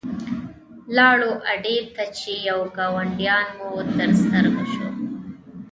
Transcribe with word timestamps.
لاړو 0.97 1.31
اډې 1.51 1.77
ته 1.95 2.03
چې 2.17 2.31
یو 2.49 2.59
ګاډیوان 2.77 3.47
مو 3.57 3.69
تر 3.95 4.09
سترګو 4.21 4.63
شو. 4.73 4.87